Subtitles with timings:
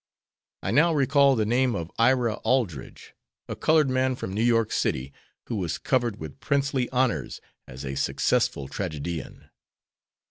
[0.63, 3.13] I now recall the name of Ira Aldridge,
[3.47, 5.13] a colored man from New York City,
[5.45, 9.51] who was covered with princely honors as a successful tragedian.